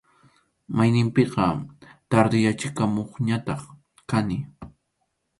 [0.75, 1.47] Mayninpiqa
[2.09, 3.59] tardeyachikamuqñataq
[4.09, 4.37] kani.